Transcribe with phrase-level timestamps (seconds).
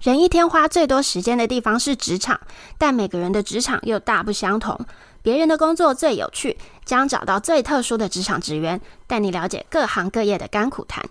[0.00, 2.40] 人一天花最多时间的地方是职场，
[2.78, 4.86] 但每个人的职场又大不相同。
[5.22, 11.04] 别人的工作最有趣，将找到最特殊的职场职员，带你了解各行各业的甘苦谈。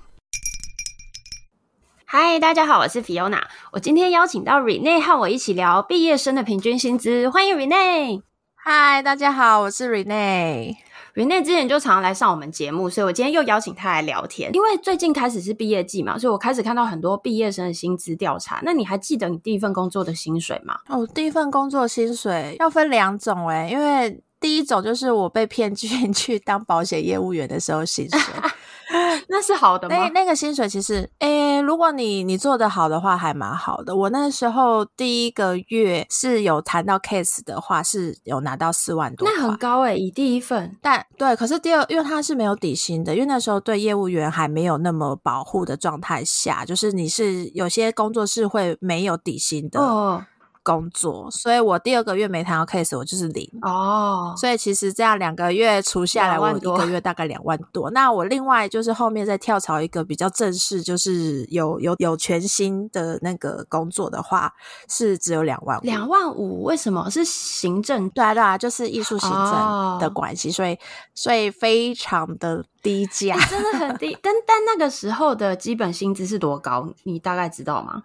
[2.05, 3.41] 嗨，大家好，我是 Fiona，
[3.73, 8.21] 我今天邀请到 Renee 和我一起聊毕业生的平均薪资，欢迎 Renee。
[8.55, 9.91] 嗨，大家好，我是
[11.17, 11.43] 云内。
[11.43, 14.53] 之前就常常来上我们节目，所以我今天又邀请他来聊天。
[14.53, 18.59] 因为最近开始是毕业季嘛，所以我开始看到很多毕业生的薪资调查。
[18.63, 20.77] 那你还记得你第一份工作的薪水吗？
[20.89, 28.19] 哦，第一份工作薪水要分两种诶，因为第一种就是我被骗进 去当保险业务员的时候薪水。
[29.29, 29.95] 那是好的吗？
[29.95, 33.95] 那那个薪水其实，诶、欸，如果你你做的好的话，还蛮好的。
[33.95, 40.75] 我那时候第一个月是有谈到 case 的话，是有拿到四万多，那很高诶、欸，以第一份。
[40.81, 49.79] 但对，可是第二，因为他是没有底薪的，因为那时候对业务员还没有那么保护的状态下，就是你是有些工作是会没有底薪的。
[49.79, 50.25] 哦。
[50.67, 54.33] 工作，所以我第二个月没谈到 case，我就是零哦。
[54.35, 57.89] 所以其实这样两个月除下来，我一个月大概两万多。
[57.91, 64.51] 那我另外就是后面再跳槽一个比较正式，就是有有有全新的那个工作的话，
[64.89, 65.81] 是只有两万五。
[65.83, 66.63] 两万五？
[66.63, 67.09] 为什么？
[67.09, 68.09] 是行政？
[68.09, 70.77] 对啊对啊，就是艺术行政的关系，哦，所以
[71.13, 74.17] 所以非常的低价，欸，真的很低。
[74.21, 76.89] 但但那个时候的基本薪资是多高？
[77.03, 78.03] 你大概知道吗？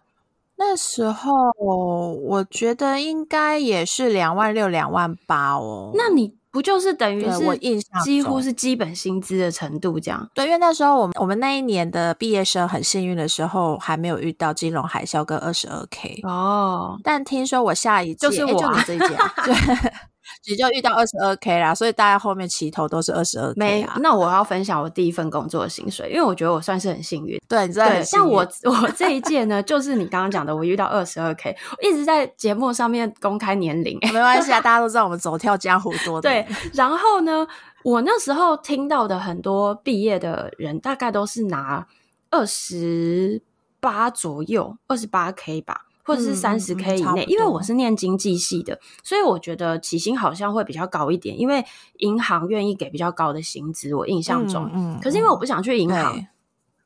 [0.64, 5.90] 那时候我觉得应该也是两万六、两万八哦。
[5.94, 10.30] 那你不就是等于是我印象几乎是基本薪资的程度这样？
[10.32, 16.96] 对，因为那时候我们我们那一年的毕业生很幸运的时候，还没有遇到金融海啸跟二十二 K 哦。
[17.02, 19.92] 但听说我下一届就是我、啊欸、就你这一届，对。
[20.48, 23.96] 你就遇到二十二 k 啦，所以大家后面齐头都是二十二 k 啊。
[24.00, 27.40] 那我要分享我第一份工作的薪水，因为我觉得我算是很幸运。
[27.48, 36.28] 对，你知道，像我我这一届呢，就是你刚刚讲的，我遇到二十二 k，我一直在节目上面公开年龄，没关系啊，大家都知道我们走跳江湖多的。
[36.28, 37.46] 对，然后呢，
[37.84, 41.86] 我那时候听到的很多毕业的人，大概都是拿
[42.30, 43.42] 二十
[43.80, 45.86] 八左右，二十八 k 吧。
[46.04, 51.64] 或者是三十 K 以内，嗯嗯，因为我是念经济系的，所以我觉得起薪好像会比较高一点，因为
[51.98, 53.94] 银行愿意给比较高的薪资。
[53.94, 56.26] 我印象中，嗯，嗯，可是因为我不想去银行。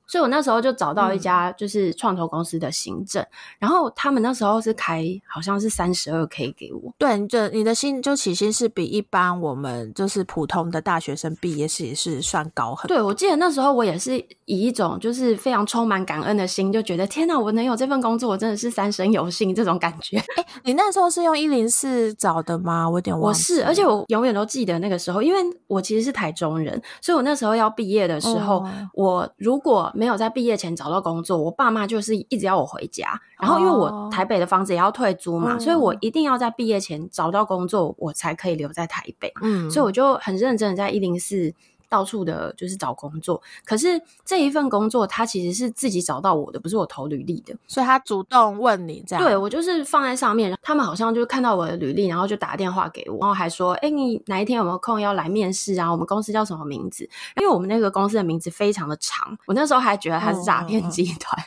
[0.07, 3.29] 所以我那时候就找到一家就是创投公司的行政，嗯，
[3.61, 6.93] 然后他们那时候是开好像是三十二 K 给我。
[6.99, 12.97] 对，就你的薪就起薪是比一般我们就是普通的大学生毕业是也是算高很多。
[12.97, 20.19] 对，我记得那时候我也是以一种就是非常充满感恩的心，就觉得天哪，我能有这份工作，我真的是三生有幸这种感觉。
[20.37, 22.89] 哎，你那时候是用一零四找的吗？
[22.89, 23.55] 我有点忘记。
[23.55, 39.33] 我是，而且我永远都记得那个时候，因为我其实是台中人，所以我那时候要毕业的时候，嗯，我如果没有在毕业前找到工作，我爸妈就是一直要我回家，然后因为我台北的房子也要退租嘛，哦、所以我一定要在毕业前找到工作，我才可以留在台北。
[39.43, 41.55] 嗯，所以我就很认真的在一零四。
[41.97, 49.25] 到处的就是找工作，可是这一份工作他其实是自己找到我的，不是我投履历的，所以他主动问你这样。
[49.25, 55.91] 对，我就是放在上面，他们好像就看到我的履历，然后就打电话给我，然后还说：“哎，你哪一天有没有空要来面试啊？
[55.91, 57.09] 我们公司叫什么名字？”
[57.41, 61.43] 因为我们那个公司的名字非常的长，我那时候还觉得他是诈骗集团。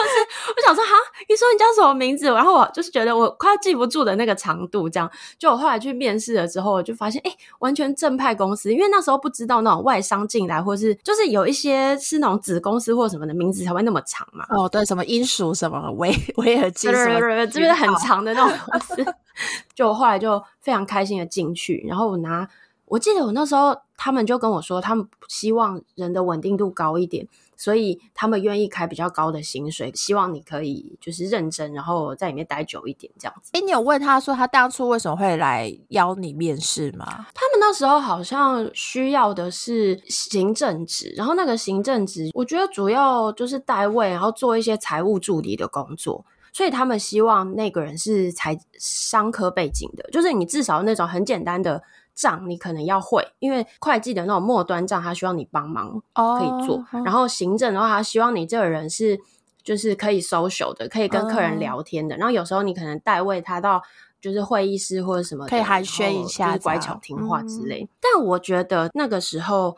[0.00, 0.14] 就是
[0.56, 0.90] 我想说哈，
[1.28, 2.26] 你说你叫什么名字？
[2.26, 5.10] 然后我就是觉得我快要记不住的那个长度，这样。
[5.38, 8.72] 就我后来去面试了之后，我就发现，哎、欸，完全正派公司。
[8.72, 14.46] 因为那时候不知道那种外商进来，或是就是有一些是那种子公司或什么的名字才会那么长嘛。
[14.50, 19.14] 哦，对，什么英属什么维维尔金什么，这边 很长的那种公司。
[19.74, 22.48] 就我后来就非常开心的进去，然后我拿，
[22.86, 27.26] 我记得我那时候他们就跟我说，他们希望人的稳定度高一点。
[27.60, 33.50] 所以他们愿意开比较高的薪水，希望你可以就是认真，然后在里面待久一点这样子。
[33.52, 37.04] 诶，你有问他说他当初为什么会来邀你面试吗？
[37.34, 46.24] 他们那时候好像需要的是行政职，然后那个行政职，我觉得主要就是代位，然后做一些财务助理的工作。
[46.52, 51.82] 所以他们希望那个人是财商科背景的，就是你至少那种很简单的。
[52.14, 56.76] 账你可能要会，因为会计的那种末端账，他需要你帮忙可以做。
[56.92, 59.20] Oh, 然后行政的话，他希望你这个人是
[59.62, 62.14] 就是可以 social 的，可以跟客人聊天的。
[62.14, 62.20] Oh.
[62.20, 63.82] 然后有时候你可能代位他到
[64.20, 67.82] 就是会议室或者什么，可以寒暄一下，就是乖巧听话之类。
[67.84, 67.88] 嗯。
[68.00, 69.76] 但我觉得那个时候。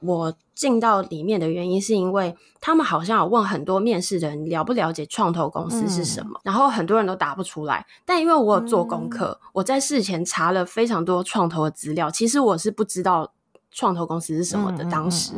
[0.00, 7.86] 我进到里面的原因是因为他们好像有问很多面试的人了不了解创投公司是什么，嗯，然后很多人都答不出来。
[8.04, 13.32] 但因为我有做功课，嗯，我在事前查了非常多创投的资料，其实我是不知道
[13.70, 14.84] 创投公司是什么的。
[14.84, 15.32] 当时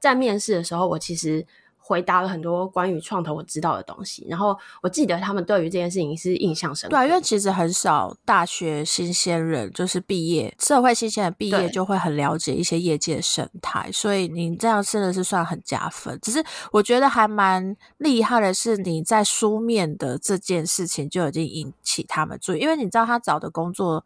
[0.00, 1.46] 在面试的时候，我其实
[1.86, 4.26] 回答了很多关于创投我知道的东西。
[4.26, 6.96] 然后我记得他们对于这件事情是印象深刻。
[6.96, 16.18] 对，因为其实很少大学新鲜人就是毕业，社会新鲜人毕业就会很了解一些业界生态，所以你这样真的是算很加分。
[16.22, 16.42] 只是
[16.72, 24.02] 我觉得还蛮厉害的是你在书面的这件事情就已经引起他们注意，因为你知道他找的工作。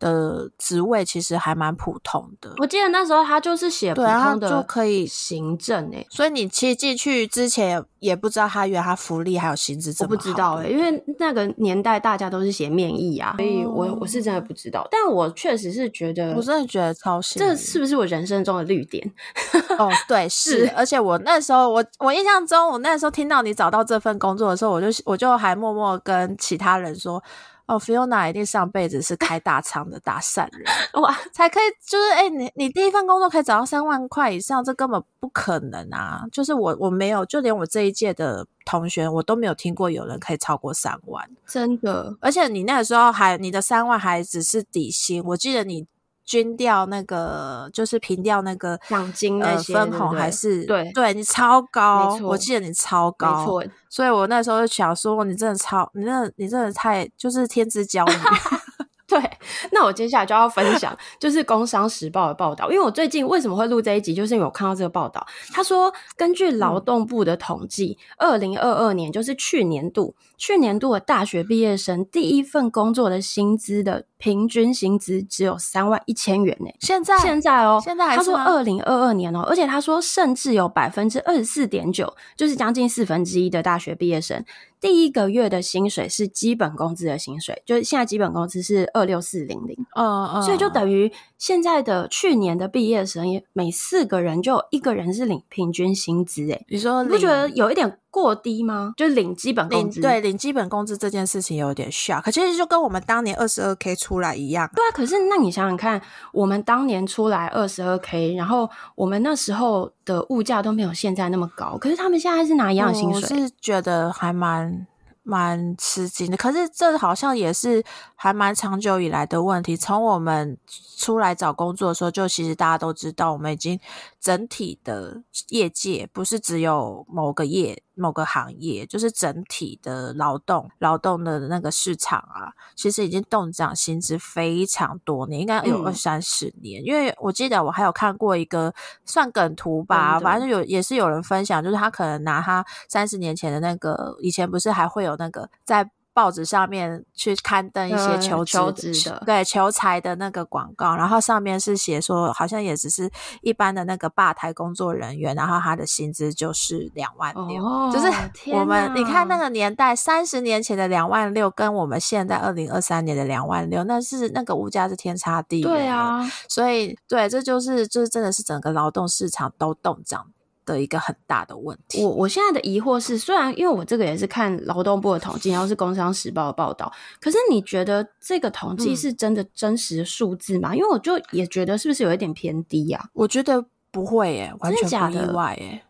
[0.00, 10.12] 的职位其实还蛮普通的，我记得那时候他就是写普通的就可以行政诶，所以你其实进去之前也不知道他原来他福利还有薪资这么好。
[10.12, 19.06] 我不知道诶，因为那个年代大家都是写面议啊，所以我我是真的不知道，但我确实是觉得，我真的觉得超幸运，这是不是我人生中的绿点？
[19.78, 27.22] 哦，对，是，而且我那时候我我印象中，我那时候听到你找到这份工作的时候，我就我就还默默跟其他人说。
[27.70, 30.64] 哦，Fiona 一定上辈子是开大仓的大善人
[31.00, 36.24] 哇，才可以就是哎、欸，你你第一份工作可以找到三万块以上，这根本不可能啊！
[36.32, 42.16] 就是我我没有，就连我这一届的同学，我都没有听过有人可以超过三万，真的。
[42.20, 45.86] 而且你那个时候还你的三万还只是底薪，我记得你。
[46.30, 53.64] 均掉那个就是平掉那个奖金那些、呃、分红还是对对你超高，我记得你超高，没错。
[53.88, 58.16] 所以我那时候就想说，你真的超，你真的你真的太就是天之骄女。
[59.08, 59.20] 对，
[59.72, 76.70] 那我接下来就要分享，就是《工商时报》的报道，因为我最近为什么会录这一集，就是因为我看到这个报道，他说根据劳动部的统计，二零二二年就是去年度，去年度的大学毕业生第一份工作的薪资的平均薪资只有三万一千元呢。
[76.80, 84.44] 现在现在哦，现在还他说二零二二年哦，而且他说甚至有百分之二十四点九，就是将近四分之一的大学毕业生。
[84.80, 98.92] 第一个月的薪水是基本工资的薪水，就是现在基本工资是二六四零零，嗯嗯，所以就等于现在的去年的毕业生，每四个人就有一个人是领平均薪资，哎，你说你不觉得有一点过低吗？
[98.96, 104.90] 就是领基本工资，对，领基本工资这件事情有点 shock，可其实就跟我们当年二十二 k 出来一样，对啊。
[104.92, 106.00] 可是那你想想看，
[106.32, 114.86] 我们当年出来二十二 k，然后我们那时候的物价都没有现在那么高，可是他们现在是拿一样的薪水，我是觉得还蛮。
[115.22, 117.84] 蛮吃惊的，可是这好像也是
[118.14, 119.76] 还蛮长久以来的问题。
[119.76, 120.58] 从我们
[120.96, 123.78] 出来找工作的时候，就其实大家都知道，我们已经
[124.20, 127.82] 整体的业界不是只有某个业。
[127.96, 136.82] 某个行业就是整体的劳动劳动的那个市场啊，其实已经冻涨薪资非常多年，应该有二三十年。
[136.82, 136.86] 嗯。
[136.86, 138.72] 因为我记得我还有看过一个
[139.04, 145.90] 算梗图吧，反正有也是有人分享，就是他可能拿他三十年前的那个，以前不是还会有那个在。
[146.12, 153.08] 报纸上面去刊登一些求职、求职的，对求财的那个广告，然后上面是写说，好像也只是
[153.42, 158.12] 一般的那个吧台工作人员，然后他的薪资就是两万六，哦，就是
[158.52, 165.70] 我们你看那个年代，三十年前的两万六，跟我们现在二零二三年的两万六，那是那个物价是天差地远。
[165.70, 170.26] 对啊，所以对，这就是就是真的是整个劳动市场都冻涨。
[170.70, 172.02] 的一个很大的问题。
[172.02, 180.72] 我我现在的疑惑是，虽然因为我这个也是看劳动部的统计，然后是工商时报的报道，可是你觉得这个统计是真的真实的数字吗？
[180.72, 180.76] 嗯。
[180.76, 183.10] 因为我就也觉得是不是有一点偏低呀？
[183.12, 185.82] 我觉得不会耶，完全不意外耶。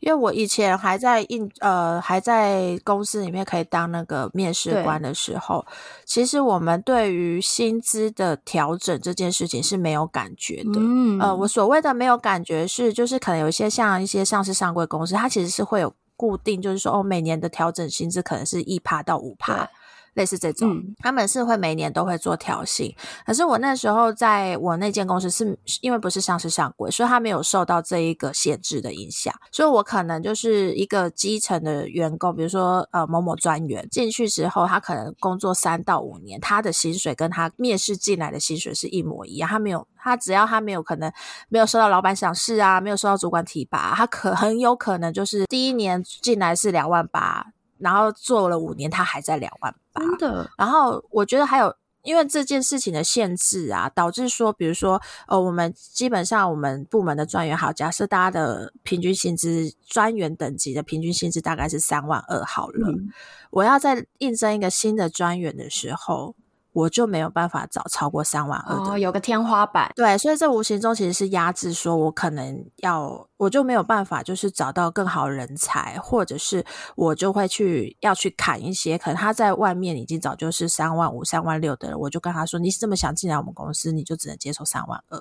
[0.00, 5.64] 因为我以前还在应呃还在公司里面可以当那个面试官的时候，
[6.04, 10.76] 其实我们对于薪资的调整这件事情是没有感觉的。
[10.76, 19.68] 嗯，呃，我所谓的没有感觉是，就是可能有一些像一些上市上柜公司，它其实是会有固定，就是说哦，每年的调整薪资可能是一趴到五趴。
[20.18, 22.92] 类似这种，嗯，他们是会每年都会做调薪。
[23.24, 29.32] 可是我那时候在我那间公司是因为不是上市上柜，所以他没有受到这一个限制的影响。
[29.52, 39.48] 所以我可能就是一个基层的员工，比如说呃某某专员进去之后，他可能工作三到五年，他的薪水跟他面试进来的薪水是一模一样。
[39.48, 41.12] 他没有，他只要他没有可能
[41.48, 47.52] 没有受到老板赏识啊，没有受到主管提拔，他可很有可能就是第一年进来是两万八。
[47.78, 50.02] 然后做了五年，他还在两万八。
[50.02, 50.50] 真的。
[50.56, 62.90] 然后我觉得还有，因为这件事情的限制啊，导致说，比如说，呃，我们基本上我们部门的专员，好，假设大家的平均薪资，专员等级的平均薪资大概是三万二好了。
[62.90, 63.10] 嗯。
[63.50, 66.34] 我要在应征一个新的专员的时候。
[66.78, 68.92] 我就没有办法找超过三万二的。
[68.92, 69.90] 哦，有个天花板。
[69.96, 85.20] 对，所以这无形中其实是压制，说我可能要，我就没有办法，就是找到更好人才，或者是我就会去要去砍一些，可能他在外面已经早就是三万五、三万六的人，我就跟他说，你是这么想进来我们公司，你就只能接受三万二。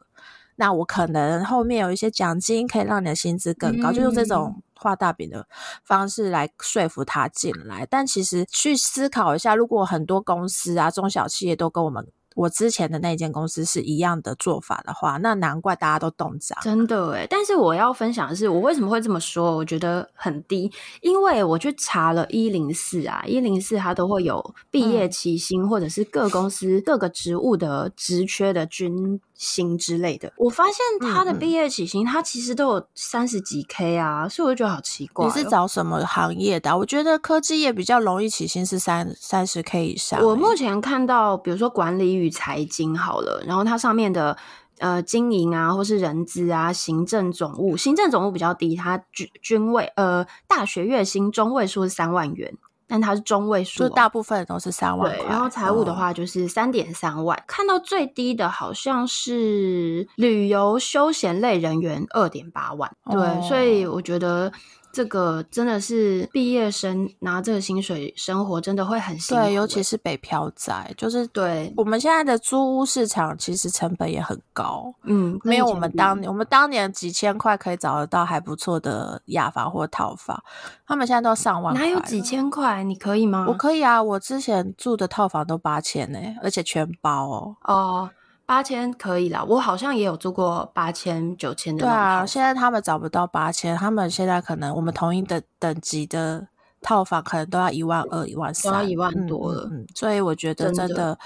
[0.60, 5.48] 那我可能后面有一些奖金可以让你的薪资更高，嗯，就用这种画大饼的
[5.84, 7.86] 方式来说服他进来。
[7.90, 12.08] 但其实去思考一下，如果很多公司啊、中小企业都跟我们。
[12.36, 16.56] 我之前的那间公司是一样的做法的话，那难怪大家都冻涨。
[16.62, 19.56] 真的诶，但是我要分享的是，我为什么会这么说？
[19.56, 30.34] 我觉得很低，因为我去查了一零四啊，一零四它都会有毕业起薪，嗯、或者是各公司各个职务的职缺的均薪之类的。
[30.36, 35.32] 我发现他的毕业起薪，他其实都有三十几 K 啊，所以我就觉得好奇怪、哦。
[35.32, 36.76] 你是找什么行业的？
[36.78, 40.22] 我觉得科技业比较容易起薪是三三十 K 以上。
[40.24, 44.36] 我目前看到，比如说管理与财经好了，然后它上面的
[44.80, 52.54] 呃经营啊，或是人资啊，行政总务，行政总务比较低，它均均位呃大学月薪中位数是三万元，
[52.88, 55.12] 但它是中位数、哦，就大部分都是三万。
[55.12, 64.52] 对，然后财务的话就是三点三万，哦、看到最低的好像是旅游休闲类人员二点八万，对，哦、所以我觉得。
[64.98, 80.44] 这个真的是毕业生拿这个薪水生活真的会很辛苦，对，尤其是北漂仔，就是对我们现在的租屋市场，其实成本也很高，嗯，没有我们当年，我们当年几千块可以找得到还不错的雅房或套房，
[80.88, 82.84] 他们现在都上万，哪有几千块？
[82.84, 83.46] 你可以吗？
[83.48, 87.56] 我可以啊，我之前住的套房都八千呢，而且全包哦。
[87.66, 88.10] 哦。
[88.48, 91.86] 八千可以啦，我好像也有住过八千、九千的。
[91.86, 96.48] 对啊，现在他们找不到八千，他们现在可能我们同一等等级的
[96.82, 99.68] 套房可能都要一万二、一万三，都要一万多了。
[99.70, 101.20] 嗯，所以我觉得真的，真的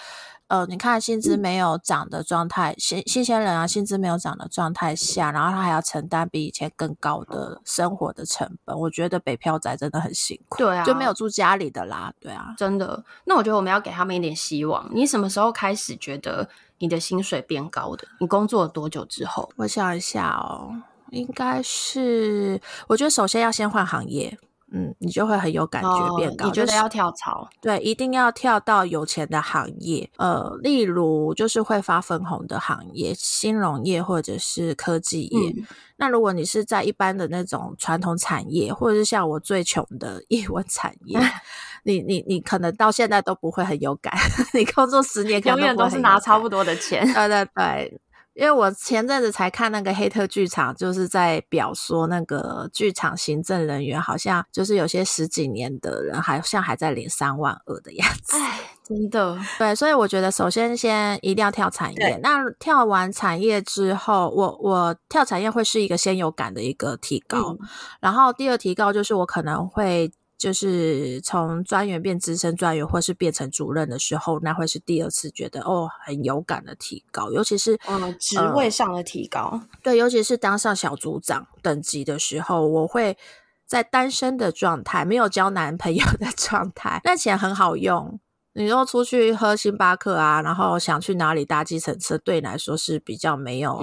[0.47, 10.57] 呃，你看薪资没有涨的状态，新新鲜人啊，薪资没有涨的状态下，然后他还要承担比以前更高的生活的成本，我觉得北漂仔真的很辛苦。
[10.57, 12.11] 对啊，就没有住家里的啦。
[12.19, 13.05] 对啊，真的。
[13.25, 14.89] 那我觉得我们要给他们一点希望。
[14.91, 16.49] 你什么时候开始觉得？
[16.81, 19.49] 你的薪水变高的，你工作了多久之后？
[19.55, 20.73] 我想一下哦，
[21.11, 24.37] 应该是，我觉得首先要先换行业，
[24.71, 26.45] 嗯，你就会很有感觉变高。
[26.45, 27.49] 哦，你觉得要跳槽？
[27.61, 35.49] 对，一定要跳到有钱的行业，呃，例如就是会发分红的行业，金融业或者是科技业。
[35.51, 35.65] 嗯
[35.97, 41.15] 那如果你是在一般的那种传统产业，或者是像我最穷的艺文产业，
[41.85, 44.11] 你你你可能到现在都不会很有感，
[44.55, 47.05] 你工作十年，永远都是拿差不多的钱。
[47.13, 48.01] 对对对。
[48.33, 58.37] 因为我前阵子才看那个黑特剧场，就是在表说那个剧场行政人员好像就是有些十几年的人，好像还在领三万二的样子。
[58.37, 59.37] 哎，真的。
[59.57, 62.19] 对，所以我觉得首先先一定要跳产业。
[62.23, 67.59] 那跳完产业之后，我我跳产业会是一个先有感的一个提高，嗯、
[67.99, 70.11] 然后第二提高就是我可能会。
[70.41, 79.67] 就是从专员变资深专员，或是变成主任的时候，那会是第二次觉得哦很有感的提高，尤其是嗯职位上的提高，呃。
[79.83, 83.15] 对，尤其是当上小组长等级的时候，我会
[83.67, 88.19] 在单身的状态，没有交男朋友的 状态，那钱很好用。
[88.53, 93.79] 你说出去喝星巴克啊，然后想去哪里搭计程车，对你来说是比较没有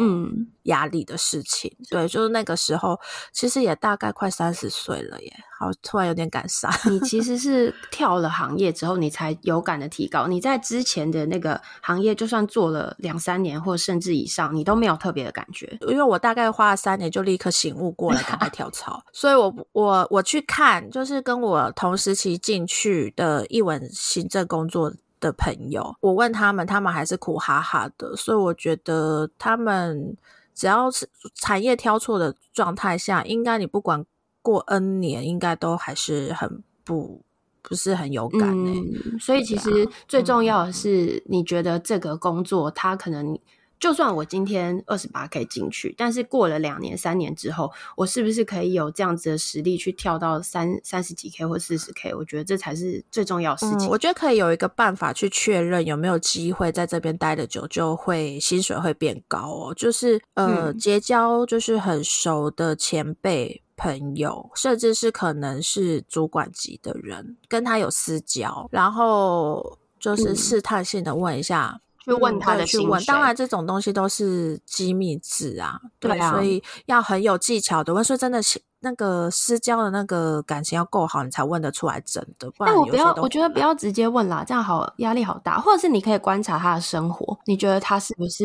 [0.69, 1.71] 压力的事情。
[1.81, 2.99] 嗯、对，就是那个时候，
[3.33, 5.33] 其实也大概快三十岁了耶。
[5.59, 6.73] 好，突然有点感伤。
[6.89, 10.29] 你其实 是跳了行业之后，你才有感的提高。
[10.29, 15.77] 你在之前的那个行业，就算做了两三年或甚至以上，你都没有特别的感觉。
[15.89, 19.03] 因为我大概花了三年就立刻醒悟过来，赶快跳槽。
[19.13, 28.15] 所以我我我去看，就是跟我同时期进去的一文行政工作的朋友，我问他们，他们还是苦哈哈的。
[28.15, 30.17] 所以我觉得他们
[30.59, 34.05] 只要是产业挑错的状态下，应该你不管。
[34.41, 37.21] 过 N 年应该都还是很不
[37.61, 38.71] 不是很有感的。
[38.71, 43.39] 嗯，所以其实最重要的是，你觉得这个工作，它可能
[43.79, 52.15] 就算我今天二十八 K 进去，但是过了两年、三年之后，我是不是可以有这样子的实力去跳到三三十几 K 或四十 K？
[52.15, 53.89] 我觉得这才是最重要的事情。
[53.89, 59.75] 嗯，我觉得可以有一个办法去确认有没有机会在这边待的久，就会薪水会变高哦。
[59.75, 63.63] 就是呃，嗯，结交就是很熟的前辈。
[63.81, 71.81] 朋友，甚至是可能是主管级的人，跟他有私交，然后就是试探性的问一下，
[72.15, 73.03] 去、嗯、问他的去问。
[73.05, 78.03] 当然，这种东西都是机密制啊，对，对啊，所以要很有技巧的问。
[78.03, 82.51] 所以真的是那个私交的那个感情要够好，你才问得出来真的。
[82.53, 85.61] 不然但我不要，我觉得不要直接问啦，这样好压力好大。
[85.61, 88.45] 或者是你可以观察他的生活，你觉得他是不是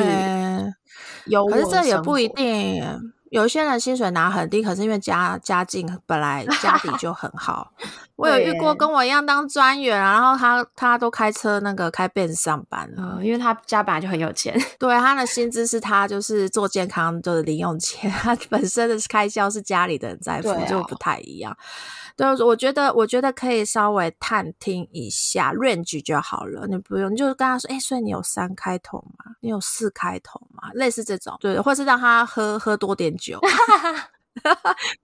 [1.26, 1.46] 有？
[1.46, 2.84] 可是这也不一定。
[3.30, 7.72] 有些人薪水拿很低，可是因为家家境本来 家底就很好。
[8.16, 14.56] 我有遇过跟我一样当专员，然后他他都开车那个开 Benz 上班了，嗯，因为他家本来就很有钱。
[14.78, 21.56] 对，他的薪资是他就是做健康就是零用钱，他本身的开销是家里的人在付，哦，就不太一样。
[22.16, 29.34] 对，我觉得我觉得可以稍微探听一下 range 就好了，你不用，你就跟他说，哎，所以你有三开头吗？
[29.40, 30.70] 你有四开头吗？
[30.74, 33.40] 类似这种，对，或是让他喝喝多点酒，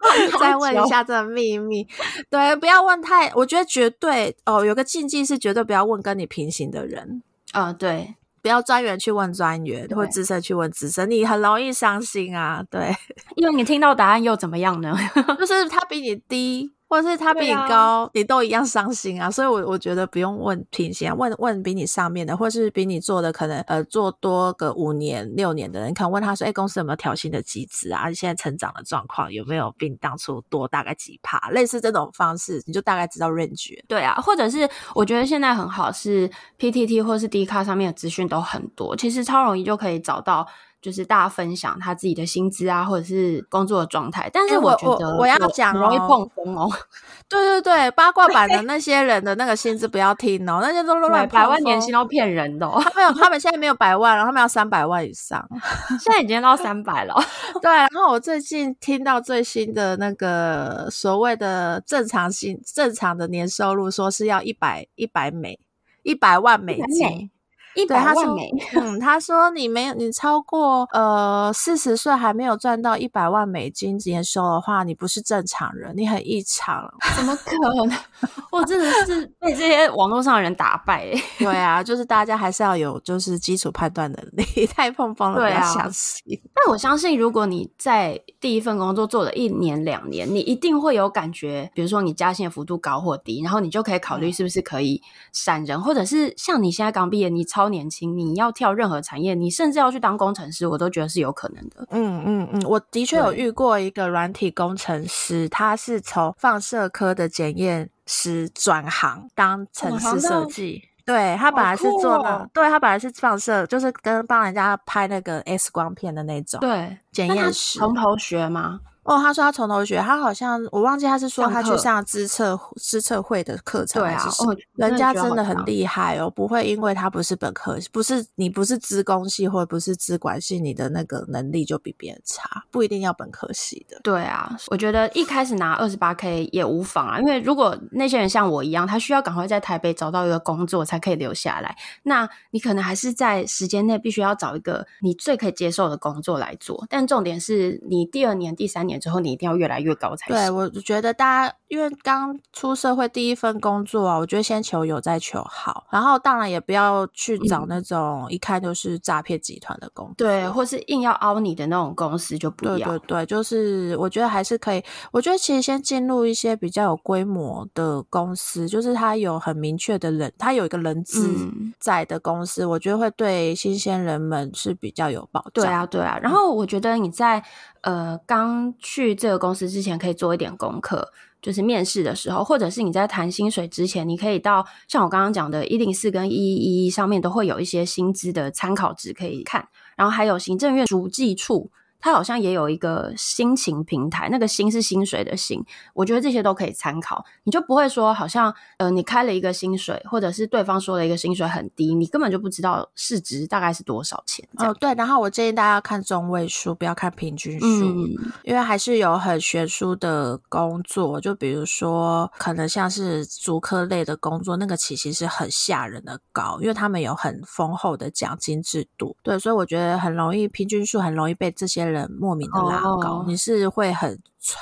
[0.40, 1.86] 再问一下这个秘密。
[2.28, 7.22] 对，不要问太，我觉得绝对哦，有个禁忌是绝对不要问跟你平行的人。
[7.52, 12.62] 啊、哦，对，不要专员去问专员，或资深去问资深，你很容易伤心啊。
[12.70, 12.94] 对，
[13.36, 14.94] 因为你听到答案又怎么样呢？
[15.38, 16.72] 就是他比你低。
[16.90, 19.30] 或者是他比你高，啊、你都一样伤心啊！
[19.30, 28.12] 所以我，我我觉得不用问平行，问问比你上面的，或是比你做的可能呃做多个五年六年的人，可能问他说：“哎、欸，公司有没有调薪的机制啊？
[28.12, 33.80] 现在成长的状况有没有比你当初多大概几趴？”类似这种方式，你就大概知道 range。
[33.86, 36.28] 对啊，或者是我觉得现在很好，是
[36.58, 40.44] PTT 或是 D 卡上面的资讯都很多，其实超容易就可以找到。
[40.80, 46.70] 就是大家分享他自己的薪资啊，或者是工作的状态，但是我觉得我，要讲容易碰风哦。
[47.28, 52.80] 对对对，八卦版的那些人的那个薪资不要听哦，那些都乱百万年薪都骗人的哦。
[52.82, 55.46] 他没有，他们现在没有百万了，他们要三百万以上，
[56.00, 57.14] 现在已经到三百了。
[57.62, 65.60] 对，然后我最近听到最新的那个所谓的正常薪，正常的年收入，说是要一百一百美
[66.02, 67.30] 一百万美金。
[67.74, 76.92] 一百万美， 嗯，他说你没有，你超过呃四十岁还没有赚到一百万美金年收的话，你不是正常人，你很异常。
[77.16, 77.98] 怎么可能？
[78.50, 81.06] 我真的是 被这些网络上的人打败。
[81.38, 86.20] 对啊，就是大家还是要有就是基础判断能力，太碰风了，不要相信。
[86.52, 95.00] 但我相信，如果你在第一份工作做了一年两年，你一定会有感觉，比如说你加薪的幅度高或低，然后你就可以考虑是不是可以
[95.32, 97.59] 闪人，嗯、或者是像你现在刚毕业，你超。
[97.60, 101.86] 超年轻，你要跳任何产业，你甚至要去当工程师，我都觉得是有可能的。
[101.90, 110.82] 嗯嗯嗯，我的确有遇过一个软体工程师，他是从放射科的检验师转行当程式设计。
[111.04, 116.60] 对，他本来是做的，哦、对，他本来是放射，就是跟帮人家拍那个 X 光片的那种。
[116.60, 118.80] 对，检验师从头学吗？
[119.10, 133.98] 哦，他说他从头学，他好像我忘记他是说他去上资测资测会的课程，对啊，哦，人家真的很厉害哦，不会因为他不是本科，不是你不是资工系或者不是资管系，你的那个能力就比别人差，不一定要本科系的。
[134.04, 148.99] 对啊，我觉得一开始拿二十八 K 也无妨啊，因为如果那些人像我一样，他需要赶快在台北找到一个工作才可以留下来，那你可能还是在时间内必须要找一个你最可以接受的工作来做，但重点是你第二年、第三年。
[149.00, 150.36] 之后你一定要越来越高才行。
[150.36, 162.88] 对，我觉得大家因为刚出社会第一份工作啊，我觉得先求有再求好，然后当然也不要去找那种一看就是诈骗集团的工作，对，或是硬要凹你的那种公司就不要。
[162.88, 164.82] 对对对，就是我觉得还是可以。
[165.12, 171.30] 我觉得其实先进入一些比较有规模的公司，就是它有很明确的人，它有一个人资
[171.78, 175.64] 在的公司，嗯，我觉得会对新鲜人们是比较有保障。
[175.64, 176.18] 对啊，对啊。
[176.20, 177.40] 然后我觉得你在。
[177.82, 181.10] 呃，刚去这个公司之前，可以做一点功课，
[181.42, 191.70] 就是面试的时候，或者是你在谈薪水之前，你可以到像我刚刚讲的一零四跟一一一上面都会有一些薪资的参考值可以看，然后还有行政院逐计处。
[192.00, 204.48] 他好像也有一个薪情平台，那个薪是薪水的薪，我觉得这些都可以参考，你就不会说好像呃你开了一个薪水，或者是对方说了一个薪水很低，你根本就不知道市值大概是多少钱。
[204.56, 208.08] 哦，对，然后我建议大家看中位数，不要看平均数，嗯，
[208.44, 221.89] 因为还是有很悬殊的工作，就比如说可能像是足科类的工作，那个起薪是很吓人的高，因为他们有很丰厚的奖金制度，对，所以我觉得很容易平均数很容易被这些。
[221.90, 223.26] 人莫名的拉高，oh.
[223.26, 224.18] 你是会很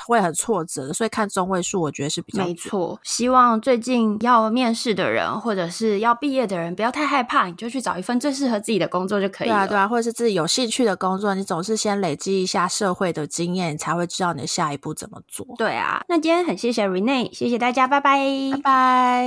[0.07, 2.99] 会很挫折，所以看中位数，我觉得是比较没错。
[3.03, 9.53] 希望最近要面试的人，或者是要毕业的人，不要太害怕，你就去找一份最适合自己的工作就可以了。
[9.53, 15.45] 对啊，对啊，或者是自己有兴趣的工作，你总是先累积一下社会的经验，你才会知道你的下一步怎么做。
[15.57, 18.19] 对啊，那今天很谢谢 Renee，谢谢大家，拜拜，
[18.53, 19.25] 拜拜。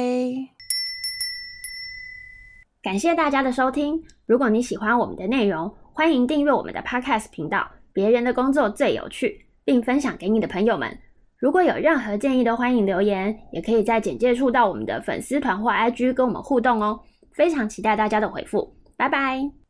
[2.83, 4.03] 感谢大家的收听。
[4.27, 7.69] 如果你喜欢我们的内容，欢迎订阅我们的 Podcast 频道。
[7.93, 10.99] 别人的工作最有趣，并分享给你的朋友们。
[11.39, 17.01] 如果有任何建议，都欢迎留言，也可以在简介处到我们的粉丝团或 IG 跟我们互动哦。
[17.33, 19.62] 非常期待大家的回复，拜拜。